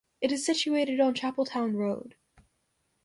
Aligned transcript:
It 0.19 0.31
is 0.31 0.43
situated 0.43 0.99
on 0.99 1.13
Chapeltown 1.13 1.75
Road. 1.75 2.15